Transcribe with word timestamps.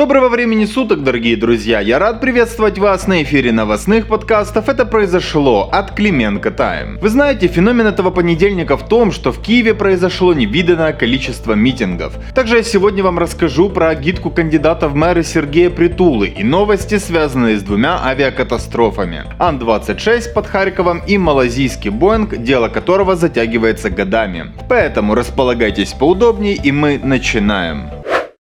Доброго 0.00 0.30
времени 0.30 0.64
суток, 0.64 1.02
дорогие 1.04 1.36
друзья! 1.36 1.78
Я 1.78 1.98
рад 1.98 2.22
приветствовать 2.22 2.78
вас 2.78 3.06
на 3.06 3.22
эфире 3.22 3.52
новостных 3.52 4.06
подкастов 4.06 4.70
«Это 4.70 4.86
произошло» 4.86 5.68
от 5.70 5.90
Клименко 5.90 6.50
Тайм. 6.50 6.96
Вы 7.02 7.10
знаете, 7.10 7.48
феномен 7.48 7.86
этого 7.86 8.10
понедельника 8.10 8.78
в 8.78 8.88
том, 8.88 9.12
что 9.12 9.30
в 9.30 9.42
Киеве 9.42 9.74
произошло 9.74 10.32
невиданное 10.32 10.94
количество 10.94 11.52
митингов. 11.52 12.14
Также 12.34 12.56
я 12.56 12.62
сегодня 12.62 13.04
вам 13.04 13.18
расскажу 13.18 13.68
про 13.68 13.90
агитку 13.90 14.30
кандидата 14.30 14.88
в 14.88 14.94
мэры 14.94 15.22
Сергея 15.22 15.68
Притулы 15.68 16.28
и 16.28 16.42
новости, 16.42 16.96
связанные 16.96 17.58
с 17.58 17.62
двумя 17.62 18.02
авиакатастрофами. 18.02 19.24
Ан-26 19.38 20.32
под 20.32 20.46
Харьковом 20.46 21.02
и 21.06 21.18
малазийский 21.18 21.90
Боинг, 21.90 22.38
дело 22.38 22.68
которого 22.68 23.16
затягивается 23.16 23.90
годами. 23.90 24.46
Поэтому 24.66 25.14
располагайтесь 25.14 25.92
поудобнее 25.92 26.54
и 26.54 26.72
мы 26.72 26.98
начинаем. 27.04 27.99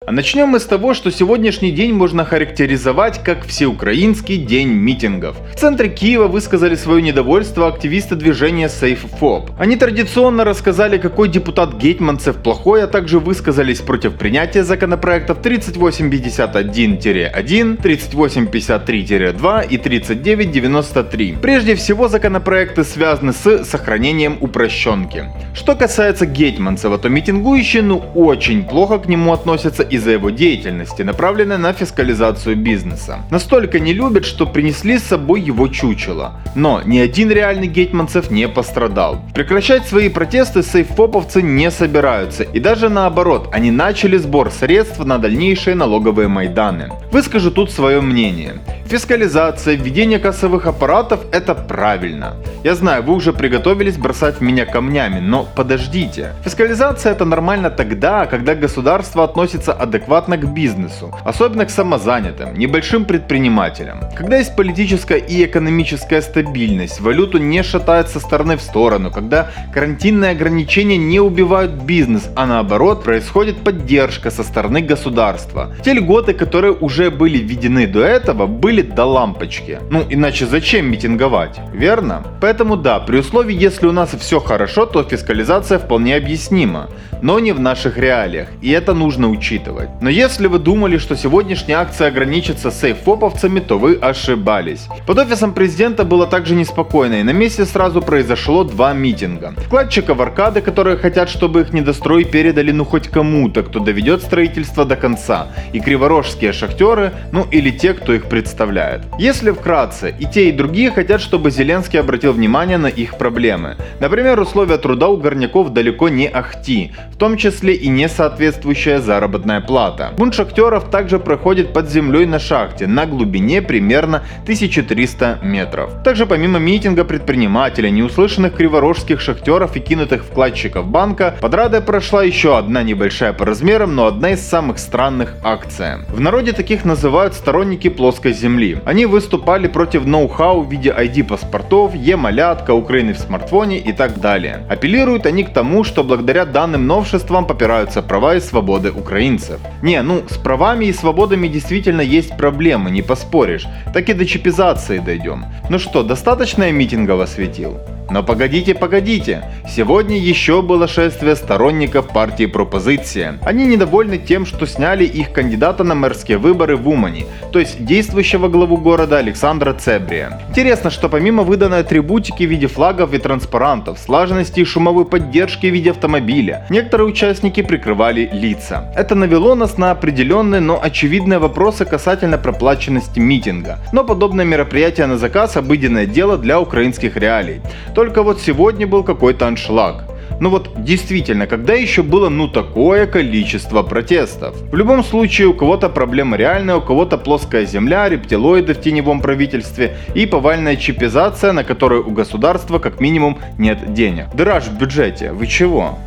А 0.05 0.11
начнем 0.11 0.49
мы 0.49 0.59
с 0.59 0.65
того, 0.65 0.93
что 0.93 1.11
сегодняшний 1.11 1.71
день 1.71 1.93
можно 1.93 2.25
характеризовать 2.25 3.23
как 3.23 3.45
всеукраинский 3.45 4.35
день 4.35 4.67
митингов. 4.67 5.37
В 5.53 5.55
центре 5.55 5.87
Киева 5.87 6.27
высказали 6.27 6.75
свое 6.75 7.01
недовольство 7.01 7.69
активисты 7.69 8.15
движения 8.15 8.67
SafeFob. 8.67 9.51
Они 9.57 9.77
традиционно 9.77 10.43
рассказали, 10.43 10.97
какой 10.97 11.29
депутат 11.29 11.75
Гетманцев 11.75 12.35
плохой, 12.35 12.83
а 12.83 12.87
также 12.87 13.19
высказались 13.19 13.79
против 13.79 14.15
принятия 14.15 14.65
законопроектов 14.65 15.39
3851-1, 15.39 17.81
3853-2 17.81 19.67
и 19.69 19.77
3993. 19.77 21.37
Прежде 21.41 21.75
всего, 21.75 22.09
законопроекты 22.09 22.83
связаны 22.83 23.31
с 23.31 23.63
сохранением 23.63 24.37
упрощенки. 24.41 25.29
Что 25.55 25.75
касается 25.75 26.25
Гетманцева, 26.25 26.97
то 26.97 27.07
митингующие 27.07 27.83
ну 27.83 28.03
очень 28.15 28.65
плохо 28.65 28.99
к 28.99 29.07
нему 29.07 29.31
относятся 29.31 29.92
из-за 29.93 30.11
его 30.11 30.29
деятельности, 30.29 31.03
направленной 31.03 31.57
на 31.57 31.73
фискализацию 31.73 32.55
бизнеса. 32.55 33.19
Настолько 33.29 33.79
не 33.79 33.93
любят, 33.93 34.25
что 34.25 34.45
принесли 34.45 34.97
с 34.97 35.03
собой 35.03 35.41
его 35.41 35.67
чучело. 35.67 36.39
Но 36.55 36.81
ни 36.83 36.99
один 36.99 37.31
реальный 37.31 37.67
гетманцев 37.67 38.31
не 38.31 38.47
пострадал. 38.47 39.21
Прекращать 39.33 39.87
свои 39.87 40.09
протесты 40.09 40.63
сейфпоповцы 40.63 41.41
не 41.41 41.69
собираются, 41.71 42.43
и 42.43 42.59
даже 42.59 42.89
наоборот, 42.89 43.49
они 43.51 43.71
начали 43.71 44.17
сбор 44.17 44.51
средств 44.51 44.99
на 44.99 45.17
дальнейшие 45.17 45.75
налоговые 45.75 46.27
майданы. 46.27 46.89
Выскажу 47.11 47.51
тут 47.51 47.71
свое 47.71 48.01
мнение. 48.01 48.55
Фискализация, 48.85 49.75
введение 49.75 50.19
кассовых 50.19 50.67
аппаратов– 50.67 51.19
это 51.31 51.55
правильно. 51.55 52.35
Я 52.63 52.75
знаю, 52.75 53.03
вы 53.03 53.13
уже 53.13 53.33
приготовились 53.33 53.97
бросать 53.97 54.37
в 54.37 54.41
меня 54.41 54.65
камнями, 54.65 55.19
но 55.19 55.47
подождите. 55.55 56.33
Фискализация– 56.43 57.11
это 57.13 57.25
нормально 57.25 57.69
тогда, 57.69 58.25
когда 58.25 58.55
государство 58.55 59.23
относится 59.23 59.73
адекватно 59.83 60.37
к 60.37 60.53
бизнесу, 60.53 61.13
особенно 61.23 61.65
к 61.65 61.69
самозанятым, 61.69 62.57
небольшим 62.57 63.05
предпринимателям. 63.05 63.99
Когда 64.15 64.37
есть 64.37 64.55
политическая 64.55 65.17
и 65.17 65.45
экономическая 65.45 66.21
стабильность, 66.21 67.01
валюту 67.01 67.37
не 67.37 67.63
шатает 67.63 68.09
со 68.09 68.19
стороны 68.19 68.57
в 68.57 68.61
сторону, 68.61 69.11
когда 69.11 69.51
карантинные 69.73 70.31
ограничения 70.31 70.97
не 70.97 71.19
убивают 71.19 71.71
бизнес, 71.71 72.29
а 72.35 72.45
наоборот 72.45 73.03
происходит 73.03 73.57
поддержка 73.57 74.31
со 74.31 74.43
стороны 74.43 74.81
государства. 74.81 75.75
Те 75.83 75.93
льготы, 75.93 76.33
которые 76.33 76.73
уже 76.73 77.11
были 77.11 77.37
введены 77.37 77.87
до 77.87 78.01
этого, 78.03 78.47
были 78.47 78.81
до 78.81 79.05
лампочки. 79.05 79.79
Ну 79.89 80.03
иначе 80.09 80.45
зачем 80.45 80.89
митинговать, 80.91 81.59
верно? 81.73 82.23
Поэтому 82.41 82.77
да, 82.77 82.99
при 82.99 83.17
условии, 83.17 83.55
если 83.55 83.87
у 83.87 83.91
нас 83.91 84.11
все 84.19 84.39
хорошо, 84.39 84.85
то 84.85 85.03
фискализация 85.03 85.79
вполне 85.79 86.15
объяснима, 86.15 86.89
но 87.21 87.39
не 87.39 87.51
в 87.51 87.59
наших 87.59 87.97
реалиях, 87.97 88.47
и 88.61 88.69
это 88.71 88.93
нужно 88.93 89.29
учитывать 89.29 89.72
делать. 89.73 89.89
Но 90.01 90.09
если 90.09 90.47
вы 90.47 90.59
думали, 90.59 90.97
что 90.97 91.15
сегодняшняя 91.15 91.75
акция 91.75 92.07
ограничится 92.07 92.71
сейф-фоповцами, 92.71 93.59
то 93.59 93.77
вы 93.77 93.95
ошибались. 93.95 94.87
Под 95.07 95.19
офисом 95.19 95.53
президента 95.53 96.03
было 96.03 96.27
также 96.27 96.55
неспокойно, 96.55 97.15
и 97.15 97.23
на 97.23 97.33
месте 97.33 97.65
сразу 97.65 98.01
произошло 98.01 98.63
два 98.63 98.93
митинга. 98.93 99.53
Вкладчиков 99.57 100.19
аркады, 100.19 100.61
которые 100.61 100.97
хотят, 100.97 101.29
чтобы 101.29 101.61
их 101.61 101.73
недострой 101.73 102.23
передали 102.23 102.71
ну 102.71 102.85
хоть 102.85 103.07
кому-то, 103.07 103.63
кто 103.63 103.79
доведет 103.79 104.21
строительство 104.21 104.85
до 104.85 104.95
конца, 104.95 105.47
и 105.73 105.79
криворожские 105.79 106.53
шахтеры, 106.53 107.11
ну 107.31 107.45
или 107.51 107.71
те, 107.71 107.93
кто 107.93 108.13
их 108.13 108.25
представляет. 108.25 109.01
Если 109.19 109.51
вкратце, 109.51 110.13
и 110.19 110.25
те, 110.25 110.49
и 110.49 110.51
другие 110.51 110.91
хотят, 110.91 111.21
чтобы 111.21 111.51
Зеленский 111.51 111.99
обратил 111.99 112.33
внимание 112.33 112.77
на 112.77 112.87
их 112.87 113.17
проблемы. 113.17 113.75
Например, 113.99 114.39
условия 114.39 114.77
труда 114.77 115.07
у 115.07 115.17
горняков 115.17 115.69
далеко 115.69 116.09
не 116.09 116.27
ахти, 116.27 116.91
в 117.11 117.17
том 117.17 117.37
числе 117.37 117.73
и 117.73 117.89
несоответствующая 117.89 118.99
заработная 118.99 119.62
плата. 119.67 120.11
Бунт 120.17 120.33
шахтеров 120.33 120.89
также 120.89 121.19
проходит 121.19 121.73
под 121.73 121.89
землей 121.89 122.25
на 122.25 122.39
шахте 122.39 122.87
на 122.87 123.05
глубине 123.05 123.61
примерно 123.61 124.23
1300 124.43 125.39
метров. 125.41 126.03
Также 126.03 126.25
помимо 126.25 126.59
митинга 126.59 127.03
предпринимателей, 127.03 127.91
неуслышанных 127.91 128.55
криворожских 128.55 129.21
шахтеров 129.21 129.75
и 129.75 129.79
кинутых 129.79 130.23
вкладчиков 130.23 130.87
банка, 130.87 131.35
под 131.41 131.53
Радой 131.53 131.81
прошла 131.81 132.23
еще 132.23 132.57
одна 132.57 132.83
небольшая 132.83 133.33
по 133.33 133.45
размерам, 133.45 133.95
но 133.95 134.05
одна 134.05 134.31
из 134.31 134.41
самых 134.41 134.79
странных 134.79 135.35
акций. 135.43 136.05
В 136.09 136.19
народе 136.19 136.53
таких 136.53 136.85
называют 136.85 137.33
сторонники 137.33 137.89
плоской 137.89 138.33
земли. 138.33 138.77
Они 138.85 139.05
выступали 139.05 139.67
против 139.67 140.05
ноу-хау 140.05 140.61
в 140.61 140.71
виде 140.71 140.89
ID-паспортов, 140.89 141.95
Е-малятка, 141.95 142.71
Украины 142.71 143.13
в 143.13 143.19
смартфоне 143.19 143.79
и 143.79 143.91
так 143.91 144.19
далее. 144.19 144.65
Апеллируют 144.69 145.25
они 145.25 145.43
к 145.43 145.53
тому, 145.53 145.83
что 145.83 146.03
благодаря 146.03 146.45
данным 146.45 146.87
новшествам 146.87 147.45
попираются 147.45 148.01
права 148.01 148.35
и 148.35 148.39
свободы 148.39 148.91
украинцев. 148.91 149.52
Не, 149.81 150.01
ну 150.01 150.23
с 150.29 150.37
правами 150.37 150.85
и 150.85 150.93
свободами 150.93 151.47
действительно 151.47 152.01
есть 152.01 152.37
проблемы, 152.37 152.91
не 152.91 153.01
поспоришь. 153.01 153.65
Так 153.93 154.09
и 154.09 154.13
до 154.13 154.25
чипизации 154.25 154.99
дойдем. 154.99 155.45
Ну 155.69 155.79
что, 155.79 156.03
достаточно 156.03 156.63
я 156.63 156.71
митингов 156.71 157.19
осветил? 157.19 157.79
Но 158.09 158.23
погодите, 158.23 158.75
погодите, 158.75 159.43
сегодня 159.67 160.17
еще 160.17 160.61
было 160.61 160.87
шествие 160.87 161.35
сторонников 161.35 162.09
партии 162.09 162.45
пропозиция. 162.45 163.39
Они 163.43 163.65
недовольны 163.65 164.17
тем, 164.17 164.45
что 164.45 164.67
сняли 164.67 165.03
их 165.05 165.31
кандидата 165.31 165.83
на 165.83 165.95
мэрские 165.95 166.37
выборы 166.37 166.75
в 166.75 166.87
Умане, 166.87 167.25
то 167.51 167.59
есть 167.59 167.83
действующего 167.83 168.47
главу 168.47 168.77
города 168.77 169.17
Александра 169.17 169.73
Цебрия. 169.73 170.41
Интересно, 170.49 170.89
что 170.89 171.09
помимо 171.09 171.43
выданной 171.43 171.79
атрибутики 171.79 172.43
в 172.43 172.49
виде 172.49 172.67
флагов 172.67 173.13
и 173.13 173.17
транспарантов, 173.17 173.99
слаженности 173.99 174.59
и 174.59 174.65
шумовой 174.65 175.05
поддержки 175.05 175.67
в 175.67 175.73
виде 175.73 175.91
автомобиля, 175.91 176.65
некоторые 176.69 177.07
участники 177.07 177.61
прикрывали 177.61 178.29
лица. 178.31 178.91
Это 178.95 179.15
навело 179.15 179.55
нас 179.55 179.77
на 179.77 179.91
определенные, 179.91 180.61
но 180.61 180.79
очевидные 180.81 181.39
вопросы 181.39 181.85
касательно 181.85 182.37
проплаченности 182.37 183.19
митинга. 183.19 183.79
Но 183.91 184.03
подобное 184.03 184.45
мероприятие 184.45 185.07
на 185.07 185.17
заказ 185.17 185.57
обыденное 185.57 186.05
дело 186.05 186.37
для 186.37 186.59
украинских 186.59 187.17
реалий. 187.17 187.61
Только 187.93 188.23
вот 188.23 188.41
сегодня 188.41 188.87
был 188.87 189.03
какой-то 189.03 189.47
аншлаг. 189.47 190.05
Ну 190.39 190.49
вот 190.49 190.71
действительно, 190.83 191.47
когда 191.47 191.73
еще 191.73 192.01
было 192.01 192.29
ну 192.29 192.47
такое 192.47 193.05
количество 193.05 193.83
протестов? 193.83 194.55
В 194.71 194.75
любом 194.75 195.03
случае 195.03 195.47
у 195.47 195.53
кого-то 195.53 195.89
проблема 195.89 196.37
реальная, 196.37 196.75
у 196.75 196.81
кого-то 196.81 197.17
плоская 197.17 197.65
земля, 197.65 198.09
рептилоиды 198.09 198.73
в 198.73 198.81
теневом 198.81 199.21
правительстве 199.21 199.95
и 200.15 200.25
повальная 200.25 200.75
чипизация, 200.75 201.53
на 201.53 201.63
которую 201.63 202.07
у 202.07 202.11
государства 202.11 202.79
как 202.79 202.99
минимум 202.99 203.37
нет 203.57 203.93
денег. 203.93 204.25
Дыраж 204.33 204.65
в 204.65 204.77
бюджете, 204.77 205.31
вы 205.31 205.47
чего? 205.47 205.97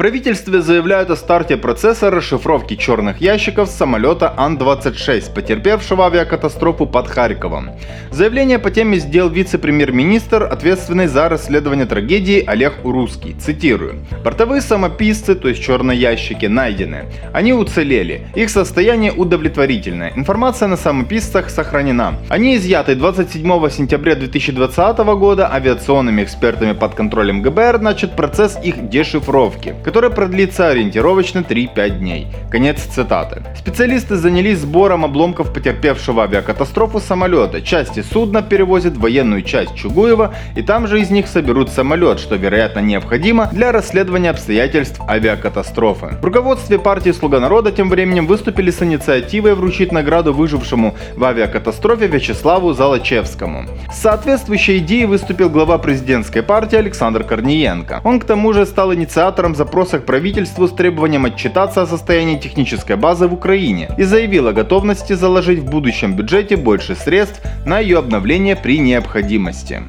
Правительстве 0.00 0.62
заявляют 0.62 1.10
о 1.10 1.16
старте 1.16 1.58
процесса 1.58 2.10
расшифровки 2.10 2.74
черных 2.74 3.20
ящиков 3.20 3.68
с 3.68 3.74
самолета 3.74 4.32
Ан-26, 4.34 5.34
потерпевшего 5.34 6.06
авиакатастрофу 6.06 6.86
под 6.86 7.06
Харьковом. 7.06 7.72
Заявление 8.10 8.58
по 8.58 8.70
теме 8.70 8.96
сделал 8.96 9.28
вице-премьер-министр, 9.28 10.44
ответственный 10.44 11.06
за 11.06 11.28
расследование 11.28 11.84
трагедии 11.84 12.42
Олег 12.46 12.82
Урусский. 12.82 13.36
Цитирую. 13.38 13.96
«Бортовые 14.24 14.62
самописцы, 14.62 15.34
то 15.34 15.48
есть 15.48 15.62
черные 15.62 16.00
ящики, 16.00 16.46
найдены. 16.46 17.04
Они 17.34 17.52
уцелели. 17.52 18.26
Их 18.34 18.48
состояние 18.48 19.12
удовлетворительное. 19.12 20.14
Информация 20.16 20.68
на 20.68 20.78
самописцах 20.78 21.50
сохранена. 21.50 22.14
Они 22.30 22.56
изъяты 22.56 22.94
27 22.94 23.68
сентября 23.68 24.14
2020 24.14 24.96
года 25.18 25.52
авиационными 25.52 26.22
экспертами 26.22 26.72
под 26.72 26.94
контролем 26.94 27.42
ГБР, 27.42 27.80
начат 27.80 28.16
процесс 28.16 28.58
их 28.64 28.88
дешифровки 28.88 29.74
которая 29.90 30.12
продлится 30.12 30.68
ориентировочно 30.68 31.40
3-5 31.40 31.98
дней. 31.98 32.28
Конец 32.48 32.80
цитаты. 32.82 33.42
Специалисты 33.58 34.14
занялись 34.14 34.58
сбором 34.58 35.04
обломков 35.04 35.52
потерпевшего 35.52 36.22
авиакатастрофу 36.22 37.00
самолета. 37.00 37.60
Части 37.60 38.00
судна 38.02 38.40
перевозят 38.40 38.96
военную 38.96 39.42
часть 39.42 39.74
Чугуева 39.74 40.32
и 40.54 40.62
там 40.62 40.86
же 40.86 41.00
из 41.00 41.10
них 41.10 41.26
соберут 41.26 41.70
самолет, 41.70 42.20
что 42.20 42.36
вероятно 42.36 42.78
необходимо 42.78 43.48
для 43.50 43.72
расследования 43.72 44.30
обстоятельств 44.30 45.00
авиакатастрофы. 45.08 46.18
В 46.22 46.24
руководстве 46.24 46.78
партии 46.78 47.10
«Слуга 47.10 47.40
народа» 47.40 47.72
тем 47.72 47.90
временем 47.90 48.28
выступили 48.28 48.70
с 48.70 48.80
инициативой 48.80 49.56
вручить 49.56 49.90
награду 49.90 50.32
выжившему 50.32 50.94
в 51.16 51.24
авиакатастрофе 51.24 52.06
Вячеславу 52.06 52.74
Золочевскому. 52.74 53.64
С 53.92 53.98
соответствующей 53.98 54.78
идеей 54.78 55.06
выступил 55.06 55.50
глава 55.50 55.78
президентской 55.78 56.44
партии 56.44 56.76
Александр 56.76 57.24
Корниенко. 57.24 58.02
Он 58.04 58.20
к 58.20 58.24
тому 58.24 58.52
же 58.52 58.66
стал 58.66 58.94
инициатором 58.94 59.56
запроса 59.56 59.79
вопросах 59.80 60.04
правительству 60.04 60.68
с 60.68 60.72
требованием 60.72 61.24
отчитаться 61.24 61.80
о 61.80 61.86
состоянии 61.86 62.38
технической 62.38 62.96
базы 62.96 63.26
в 63.26 63.32
Украине 63.32 63.88
и 63.96 64.02
заявил 64.02 64.48
о 64.48 64.52
готовности 64.52 65.14
заложить 65.14 65.60
в 65.60 65.70
будущем 65.70 66.14
бюджете 66.14 66.56
больше 66.56 66.94
средств 66.94 67.40
на 67.64 67.78
ее 67.78 67.96
обновление 67.96 68.56
при 68.56 68.78
необходимости. 68.78 69.80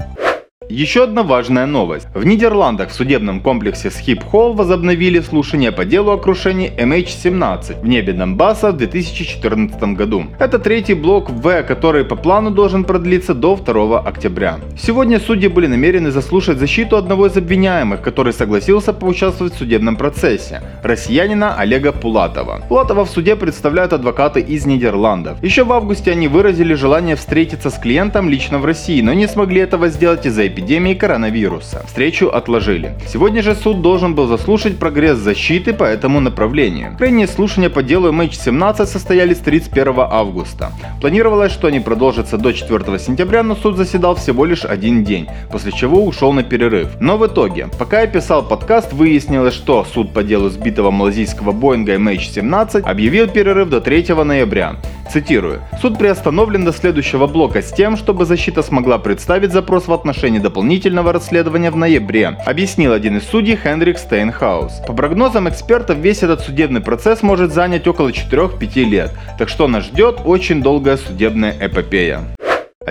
Еще 0.71 1.03
одна 1.03 1.23
важная 1.23 1.65
новость. 1.65 2.07
В 2.13 2.25
Нидерландах 2.25 2.91
в 2.91 2.93
судебном 2.93 3.41
комплексе 3.41 3.89
Schiphol 3.89 4.55
возобновили 4.55 5.19
слушание 5.19 5.73
по 5.73 5.83
делу 5.83 6.11
о 6.11 6.17
крушении 6.17 6.71
MH17 6.77 7.81
в 7.81 7.87
небе 7.89 8.13
Донбасса 8.13 8.71
в 8.71 8.77
2014 8.77 9.83
году. 9.97 10.27
Это 10.39 10.59
третий 10.59 10.93
блок 10.93 11.29
В, 11.29 11.63
который 11.63 12.05
по 12.05 12.15
плану 12.15 12.51
должен 12.51 12.85
продлиться 12.85 13.33
до 13.33 13.57
2 13.57 13.99
октября. 13.99 14.59
Сегодня 14.79 15.19
судьи 15.19 15.49
были 15.49 15.67
намерены 15.67 16.09
заслушать 16.09 16.57
защиту 16.57 16.95
одного 16.95 17.27
из 17.27 17.35
обвиняемых, 17.35 18.01
который 18.01 18.31
согласился 18.31 18.93
поучаствовать 18.93 19.55
в 19.55 19.57
судебном 19.57 19.97
процессе, 19.97 20.61
россиянина 20.83 21.53
Олега 21.57 21.91
Пулатова. 21.91 22.61
Пулатова 22.69 23.03
в 23.03 23.09
суде 23.09 23.35
представляют 23.35 23.91
адвокаты 23.91 24.39
из 24.39 24.65
Нидерландов. 24.65 25.43
Еще 25.43 25.65
в 25.65 25.73
августе 25.73 26.11
они 26.11 26.29
выразили 26.29 26.75
желание 26.75 27.17
встретиться 27.17 27.69
с 27.69 27.77
клиентом 27.77 28.29
лично 28.29 28.57
в 28.57 28.63
России, 28.63 29.01
но 29.01 29.13
не 29.13 29.27
смогли 29.27 29.59
этого 29.59 29.89
сделать 29.89 30.25
из-за 30.25 30.47
эпидемии 30.47 30.60
эпидемии 30.61 30.93
коронавируса. 30.93 31.83
Встречу 31.87 32.27
отложили. 32.27 32.93
Сегодня 33.07 33.41
же 33.41 33.55
суд 33.55 33.81
должен 33.81 34.15
был 34.15 34.27
заслушать 34.27 34.77
прогресс 34.77 35.17
защиты 35.17 35.73
по 35.73 35.83
этому 35.83 36.19
направлению. 36.19 36.95
Крайние 36.97 37.27
слушания 37.27 37.69
по 37.69 37.81
делу 37.81 38.11
MH17 38.11 38.85
состоялись 38.85 39.37
31 39.37 39.93
августа. 39.97 40.71
Планировалось, 41.01 41.51
что 41.51 41.67
они 41.67 41.79
продолжатся 41.79 42.37
до 42.37 42.53
4 42.53 42.99
сентября, 42.99 43.43
но 43.43 43.55
суд 43.55 43.75
заседал 43.75 44.15
всего 44.15 44.45
лишь 44.45 44.63
один 44.63 45.03
день, 45.03 45.27
после 45.51 45.71
чего 45.71 46.05
ушел 46.05 46.31
на 46.33 46.43
перерыв. 46.43 46.89
Но 46.99 47.17
в 47.17 47.25
итоге, 47.25 47.67
пока 47.79 48.01
я 48.01 48.07
писал 48.07 48.43
подкаст, 48.43 48.93
выяснилось, 48.93 49.53
что 49.53 49.85
суд 49.91 50.13
по 50.13 50.23
делу 50.23 50.49
сбитого 50.49 50.91
малазийского 50.91 51.51
Боинга 51.51 51.95
MH17 51.95 52.81
объявил 52.81 53.27
перерыв 53.27 53.69
до 53.69 53.81
3 53.81 54.13
ноября. 54.23 54.75
Цитирую. 55.11 55.61
Суд 55.81 55.97
приостановлен 55.97 56.63
до 56.63 56.71
следующего 56.71 57.27
блока 57.27 57.61
с 57.61 57.71
тем, 57.71 57.97
чтобы 57.97 58.25
защита 58.25 58.61
смогла 58.61 58.97
представить 58.97 59.51
запрос 59.51 59.87
в 59.87 59.93
отношении 59.93 60.39
дополнительного 60.39 61.11
расследования 61.11 61.69
в 61.69 61.75
ноябре, 61.75 62.37
объяснил 62.45 62.93
один 62.93 63.17
из 63.17 63.23
судей 63.23 63.57
Хенрик 63.57 63.97
Стейнхаус. 63.97 64.81
По 64.87 64.93
прогнозам 64.93 65.49
экспертов, 65.49 65.97
весь 65.97 66.23
этот 66.23 66.41
судебный 66.41 66.81
процесс 66.81 67.23
может 67.23 67.51
занять 67.51 67.87
около 67.87 68.09
4-5 68.09 68.83
лет, 68.85 69.11
так 69.37 69.49
что 69.49 69.67
нас 69.67 69.85
ждет 69.85 70.21
очень 70.23 70.61
долгая 70.61 70.95
судебная 70.97 71.55
эпопея. 71.59 72.21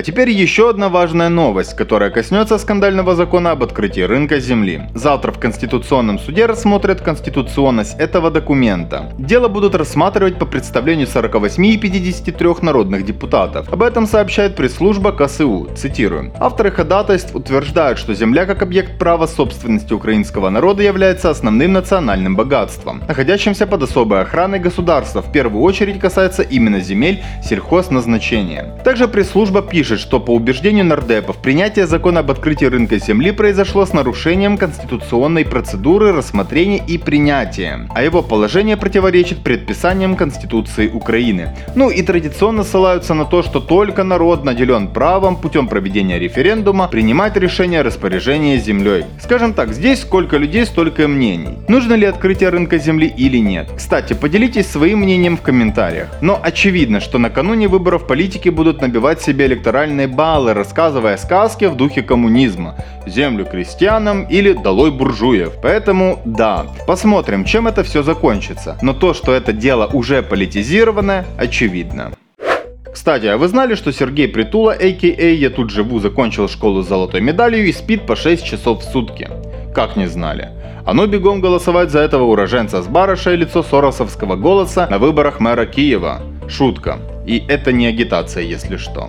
А 0.00 0.02
теперь 0.02 0.30
еще 0.30 0.70
одна 0.70 0.88
важная 0.88 1.28
новость, 1.28 1.76
которая 1.76 2.08
коснется 2.08 2.56
скандального 2.56 3.14
закона 3.14 3.50
об 3.50 3.62
открытии 3.62 4.00
рынка 4.00 4.40
земли. 4.40 4.84
Завтра 4.94 5.30
в 5.30 5.38
Конституционном 5.38 6.18
суде 6.18 6.46
рассмотрят 6.46 7.02
конституционность 7.02 8.00
этого 8.00 8.30
документа. 8.30 9.12
Дело 9.18 9.48
будут 9.48 9.74
рассматривать 9.74 10.38
по 10.38 10.46
представлению 10.46 11.06
48 11.06 11.66
и 11.66 11.76
53 11.76 12.48
народных 12.62 13.04
депутатов. 13.04 13.70
Об 13.70 13.82
этом 13.82 14.06
сообщает 14.06 14.56
пресс-служба 14.56 15.12
КСУ. 15.12 15.68
Цитирую. 15.76 16.32
Авторы 16.40 16.70
ходатайств 16.70 17.34
утверждают, 17.34 17.98
что 17.98 18.14
земля 18.14 18.46
как 18.46 18.62
объект 18.62 18.98
права 18.98 19.26
собственности 19.26 19.92
украинского 19.92 20.48
народа 20.48 20.82
является 20.82 21.28
основным 21.28 21.74
национальным 21.74 22.36
богатством, 22.36 23.02
находящимся 23.06 23.66
под 23.66 23.82
особой 23.82 24.22
охраной 24.22 24.60
государства. 24.60 25.20
В 25.20 25.30
первую 25.30 25.62
очередь 25.62 26.00
касается 26.00 26.40
именно 26.40 26.80
земель 26.80 27.22
сельхозназначения. 27.44 28.80
Также 28.82 29.06
пресс-служба 29.06 29.60
пишет, 29.60 29.89
пишет, 29.90 30.06
что 30.06 30.20
по 30.20 30.30
убеждению 30.30 30.84
нардепов 30.84 31.38
принятие 31.38 31.84
закона 31.84 32.20
об 32.20 32.30
открытии 32.30 32.66
рынка 32.66 32.98
земли 32.98 33.32
произошло 33.32 33.84
с 33.84 33.92
нарушением 33.92 34.56
конституционной 34.56 35.44
процедуры 35.44 36.12
рассмотрения 36.12 36.80
и 36.86 36.96
принятия, 36.96 37.88
а 37.92 38.02
его 38.04 38.22
положение 38.22 38.76
противоречит 38.76 39.42
предписаниям 39.42 40.14
Конституции 40.14 40.88
Украины. 40.88 41.56
Ну 41.74 41.90
и 41.90 42.02
традиционно 42.02 42.62
ссылаются 42.62 43.14
на 43.14 43.24
то, 43.24 43.42
что 43.42 43.58
только 43.58 44.04
народ 44.04 44.44
наделен 44.44 44.86
правом 44.86 45.36
путем 45.36 45.66
проведения 45.66 46.20
референдума 46.20 46.86
принимать 46.86 47.36
решение 47.36 47.80
о 47.80 47.82
распоряжении 47.82 48.58
землей. 48.58 49.04
Скажем 49.20 49.54
так, 49.54 49.72
здесь 49.72 50.02
сколько 50.02 50.36
людей, 50.36 50.66
столько 50.66 51.08
мнений. 51.08 51.58
Нужно 51.68 51.94
ли 51.94 52.06
открытие 52.06 52.50
рынка 52.50 52.78
земли 52.78 53.12
или 53.18 53.38
нет? 53.38 53.68
Кстати, 53.76 54.12
поделитесь 54.12 54.68
своим 54.68 55.00
мнением 55.00 55.36
в 55.36 55.42
комментариях. 55.42 56.08
Но 56.20 56.38
очевидно, 56.40 57.00
что 57.00 57.18
накануне 57.18 57.66
выборов 57.66 58.06
политики 58.06 58.50
будут 58.50 58.80
набивать 58.80 59.20
себе 59.20 59.46
электорат 59.46 59.69
электоральные 59.70 60.08
баллы, 60.08 60.52
рассказывая 60.52 61.16
сказки 61.16 61.66
в 61.66 61.76
духе 61.76 62.02
коммунизма. 62.02 62.74
Землю 63.06 63.44
крестьянам 63.44 64.24
или 64.24 64.52
долой 64.52 64.90
буржуев. 64.90 65.52
Поэтому 65.62 66.18
да, 66.24 66.66
посмотрим, 66.88 67.44
чем 67.44 67.68
это 67.68 67.84
все 67.84 68.02
закончится. 68.02 68.76
Но 68.82 68.94
то, 68.94 69.14
что 69.14 69.32
это 69.32 69.52
дело 69.52 69.86
уже 69.92 70.22
политизировано, 70.22 71.24
очевидно. 71.38 72.10
Кстати, 72.92 73.26
а 73.26 73.36
вы 73.36 73.46
знали, 73.46 73.76
что 73.76 73.92
Сергей 73.92 74.26
Притула, 74.26 74.72
а.к.а. 74.72 75.30
«Я 75.30 75.50
тут 75.50 75.70
живу» 75.70 76.00
закончил 76.00 76.48
школу 76.48 76.82
с 76.82 76.88
золотой 76.88 77.20
медалью 77.20 77.64
и 77.64 77.72
спит 77.72 78.06
по 78.06 78.16
6 78.16 78.44
часов 78.44 78.80
в 78.80 78.90
сутки? 78.90 79.28
Как 79.72 79.94
не 79.94 80.06
знали? 80.06 80.48
А 80.84 80.94
ну 80.94 81.06
бегом 81.06 81.40
голосовать 81.40 81.90
за 81.90 82.00
этого 82.00 82.24
уроженца 82.24 82.82
с 82.82 82.88
барыша 82.88 83.34
и 83.34 83.36
лицо 83.36 83.62
соросовского 83.62 84.34
голоса 84.34 84.88
на 84.90 84.98
выборах 84.98 85.38
мэра 85.38 85.66
Киева. 85.66 86.22
Шутка. 86.48 86.98
И 87.30 87.44
это 87.46 87.70
не 87.70 87.86
агитация, 87.86 88.42
если 88.42 88.76
что. 88.76 89.08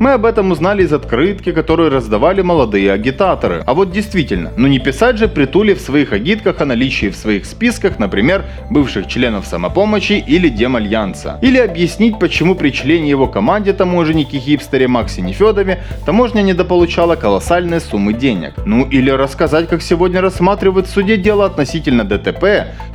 Мы 0.00 0.12
об 0.12 0.24
этом 0.24 0.52
узнали 0.52 0.84
из 0.84 0.92
открытки, 0.94 1.52
которую 1.52 1.90
раздавали 1.90 2.40
молодые 2.40 2.90
агитаторы. 2.90 3.62
А 3.66 3.74
вот 3.74 3.90
действительно, 3.90 4.52
ну 4.56 4.68
не 4.68 4.78
писать 4.78 5.18
же 5.18 5.28
Притуле 5.28 5.74
в 5.74 5.80
своих 5.80 6.14
агитках 6.14 6.62
о 6.62 6.64
наличии 6.64 7.10
в 7.10 7.16
своих 7.16 7.44
списках, 7.44 7.98
например, 7.98 8.46
бывших 8.70 9.06
членов 9.06 9.44
самопомощи 9.46 10.12
или 10.12 10.48
Демальянса. 10.48 11.38
Или 11.42 11.58
объяснить, 11.58 12.18
почему 12.18 12.54
при 12.54 12.70
члене 12.70 13.10
его 13.10 13.26
команде 13.26 13.74
таможеннике 13.74 14.38
хипстере 14.38 14.88
Максе 14.88 15.20
Нефедове 15.20 15.82
таможня 16.06 16.40
недополучала 16.40 17.16
колоссальные 17.16 17.80
суммы 17.80 18.14
денег. 18.14 18.54
Ну 18.64 18.86
или 18.86 19.10
рассказать, 19.10 19.68
как 19.68 19.82
сегодня 19.82 20.22
рассматривают 20.22 20.86
в 20.86 20.90
суде 20.90 21.18
дело 21.18 21.44
относительно 21.44 22.04
ДТП 22.04 22.44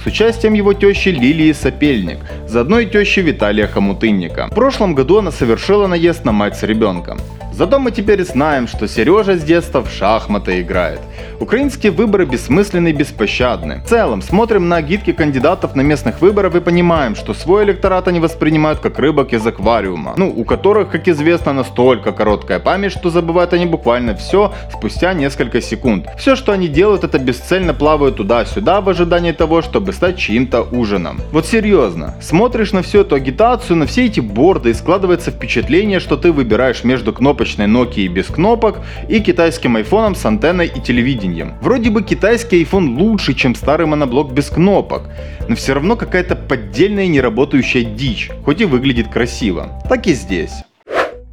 с 0.04 0.08
участием 0.08 0.54
его 0.54 0.74
тещи 0.74 1.10
Лилии 1.10 1.52
Сапельник, 1.52 2.18
заодно 2.48 2.80
и 2.80 2.88
тещи 2.88 3.20
Виталия 3.20 3.68
Хомутынника 3.68 4.50
прошлом 4.64 4.96
году 4.96 5.18
она 5.18 5.30
совершила 5.30 5.88
наезд 5.88 6.24
на 6.24 6.32
мать 6.32 6.58
с 6.58 6.64
ребенком. 6.64 7.20
Зато 7.56 7.78
мы 7.78 7.92
теперь 7.92 8.24
знаем, 8.26 8.68
что 8.68 8.88
Сережа 8.88 9.38
с 9.38 9.44
детства 9.44 9.84
в 9.84 9.92
шахматы 9.92 10.62
играет. 10.62 11.00
Украинские 11.40 11.92
выборы 11.92 12.26
бессмысленны 12.26 12.90
и 12.90 12.94
беспощадны. 12.94 13.84
В 13.86 13.90
целом, 13.90 14.24
смотрим 14.24 14.70
на 14.70 14.82
гидки 14.82 15.12
кандидатов 15.12 15.76
на 15.76 15.82
местных 15.82 16.20
выборах 16.20 16.56
и 16.56 16.62
понимаем, 16.62 17.16
что 17.16 17.36
свой 17.36 17.64
электорат 17.66 18.08
они 18.08 18.20
воспринимают 18.20 18.80
как 18.80 18.98
рыбок 18.98 19.34
из 19.34 19.46
аквариума. 19.46 20.16
Ну, 20.18 20.34
у 20.36 20.46
которых, 20.46 20.90
как 20.90 21.08
известно, 21.08 21.54
настолько 21.54 22.12
короткая 22.12 22.60
память, 22.60 22.92
что 22.92 23.12
забывают 23.12 23.54
они 23.54 23.68
буквально 23.68 24.16
все 24.16 24.52
спустя 24.72 25.14
несколько 25.14 25.62
секунд. 25.62 26.08
Все, 26.18 26.36
что 26.36 26.54
они 26.54 26.68
делают, 26.68 27.04
это 27.04 27.20
бесцельно 27.20 27.76
плавают 27.76 28.16
туда-сюда 28.16 28.82
в 28.82 28.90
ожидании 28.90 29.32
того, 29.32 29.62
чтобы 29.62 29.94
стать 29.94 30.18
чьим-то 30.18 30.64
ужином. 30.64 31.22
Вот 31.32 31.46
серьезно, 31.46 32.16
смотришь 32.20 32.72
на 32.72 32.82
всю 32.82 33.02
эту 33.02 33.14
агитацию, 33.14 33.78
на 33.78 33.86
все 33.86 34.06
эти 34.06 34.22
борды 34.22 34.72
и 34.72 34.74
складывается 34.74 35.30
впечатление, 35.30 36.00
что 36.00 36.18
ты 36.18 36.32
выбираешь 36.32 36.84
между 36.84 37.14
кнопкой 37.14 37.43
кнопочной 37.44 37.68
Nokia 37.68 38.08
без 38.08 38.28
кнопок 38.28 38.80
и 39.10 39.20
китайским 39.20 39.76
айфоном 39.76 40.16
с 40.16 40.26
антенной 40.26 40.68
и 40.68 40.80
телевидением. 40.80 41.54
Вроде 41.62 41.90
бы 41.90 42.02
китайский 42.02 42.64
iPhone 42.64 42.98
лучше, 42.98 43.34
чем 43.34 43.56
старый 43.56 43.86
моноблок 43.86 44.32
без 44.32 44.50
кнопок, 44.50 45.10
но 45.48 45.56
все 45.56 45.74
равно 45.74 45.96
какая-то 45.96 46.36
поддельная 46.36 47.08
неработающая 47.08 47.84
дичь, 47.84 48.30
хоть 48.46 48.62
и 48.62 48.66
выглядит 48.66 49.10
красиво. 49.10 49.82
Так 49.90 50.08
и 50.08 50.14
здесь. 50.14 50.54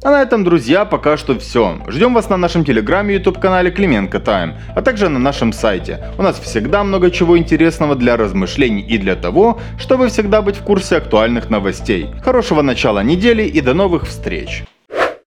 А 0.03 0.09
на 0.09 0.23
этом, 0.23 0.43
друзья, 0.43 0.83
пока 0.83 1.15
что 1.15 1.37
все. 1.37 1.77
Ждем 1.87 2.15
вас 2.15 2.27
на 2.27 2.35
нашем 2.35 2.65
телеграме 2.65 3.13
и 3.13 3.17
YouTube 3.17 3.39
канале 3.39 3.69
Клименко 3.69 4.19
Тайм, 4.19 4.55
а 4.75 4.81
также 4.81 5.09
на 5.09 5.19
нашем 5.19 5.53
сайте. 5.53 5.99
У 6.17 6.23
нас 6.23 6.39
всегда 6.39 6.83
много 6.83 7.11
чего 7.11 7.37
интересного 7.37 7.95
для 7.95 8.17
размышлений 8.17 8.81
и 8.81 8.97
для 8.97 9.15
того, 9.15 9.59
чтобы 9.77 10.07
всегда 10.07 10.41
быть 10.41 10.55
в 10.55 10.63
курсе 10.63 10.97
актуальных 10.97 11.51
новостей. 11.51 12.09
Хорошего 12.23 12.63
начала 12.63 13.03
недели 13.03 13.43
и 13.43 13.61
до 13.61 13.75
новых 13.75 14.07
встреч! 14.07 14.63